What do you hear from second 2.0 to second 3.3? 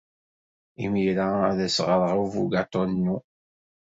i ubugaṭu-inu.